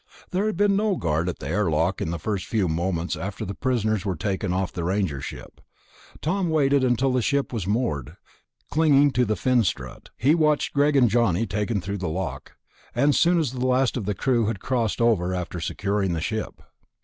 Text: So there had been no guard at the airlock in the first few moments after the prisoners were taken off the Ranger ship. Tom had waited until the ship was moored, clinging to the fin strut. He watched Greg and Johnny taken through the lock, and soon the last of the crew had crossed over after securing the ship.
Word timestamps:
So 0.07 0.25
there 0.31 0.45
had 0.47 0.57
been 0.57 0.75
no 0.75 0.95
guard 0.95 1.29
at 1.29 1.37
the 1.37 1.47
airlock 1.47 2.01
in 2.01 2.09
the 2.09 2.17
first 2.17 2.47
few 2.47 2.67
moments 2.67 3.15
after 3.15 3.45
the 3.45 3.53
prisoners 3.53 4.03
were 4.03 4.15
taken 4.15 4.51
off 4.51 4.73
the 4.73 4.83
Ranger 4.83 5.21
ship. 5.21 5.61
Tom 6.21 6.47
had 6.47 6.55
waited 6.55 6.83
until 6.83 7.11
the 7.13 7.21
ship 7.21 7.53
was 7.53 7.67
moored, 7.67 8.17
clinging 8.71 9.11
to 9.11 9.25
the 9.25 9.35
fin 9.35 9.63
strut. 9.63 10.09
He 10.17 10.33
watched 10.33 10.73
Greg 10.73 10.95
and 10.95 11.07
Johnny 11.07 11.45
taken 11.45 11.81
through 11.81 11.99
the 11.99 12.07
lock, 12.09 12.53
and 12.95 13.13
soon 13.13 13.37
the 13.37 13.63
last 13.67 13.95
of 13.95 14.05
the 14.05 14.15
crew 14.15 14.47
had 14.47 14.59
crossed 14.59 15.01
over 15.01 15.35
after 15.35 15.59
securing 15.59 16.13
the 16.13 16.19
ship. 16.21 16.63